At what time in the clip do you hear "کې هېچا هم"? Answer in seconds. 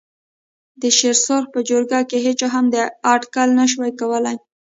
2.09-2.65